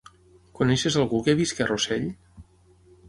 Coneixes 0.59 0.97
algú 1.03 1.21
que 1.27 1.37
visqui 1.41 1.67
a 1.67 1.71
Rossell? 1.73 2.11